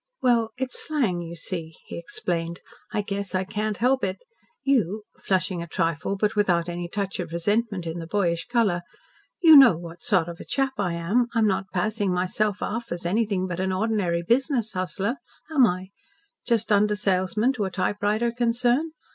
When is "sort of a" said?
10.01-10.43